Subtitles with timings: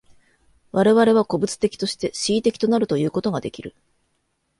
[0.71, 3.75] 我々は個物的として思惟的となるということができる。